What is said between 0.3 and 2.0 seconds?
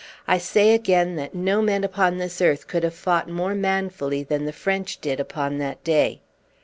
say again, that no men